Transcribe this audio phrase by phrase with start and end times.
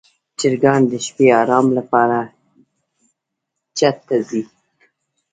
[0.39, 2.17] چرګان د شپې د آرام لپاره
[3.77, 4.43] چت ته ځي.